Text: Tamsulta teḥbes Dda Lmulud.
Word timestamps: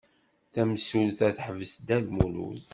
Tamsulta 0.53 1.27
teḥbes 1.35 1.73
Dda 1.75 1.97
Lmulud. 2.05 2.61